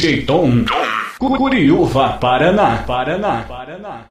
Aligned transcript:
DJ 0.00 0.24
Tom, 0.24 0.64
Curiúva, 1.20 2.16
Paraná, 2.16 2.88
Paraná, 2.88 3.44
Paraná. 3.44 4.09